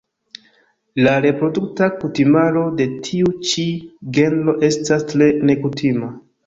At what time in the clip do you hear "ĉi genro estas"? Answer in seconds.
3.51-5.11